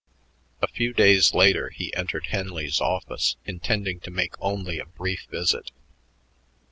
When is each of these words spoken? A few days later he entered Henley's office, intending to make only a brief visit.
A 0.63 0.67
few 0.67 0.93
days 0.93 1.31
later 1.35 1.69
he 1.69 1.93
entered 1.93 2.25
Henley's 2.29 2.81
office, 2.81 3.35
intending 3.45 3.99
to 3.99 4.09
make 4.09 4.33
only 4.41 4.79
a 4.79 4.85
brief 4.87 5.27
visit. 5.29 5.69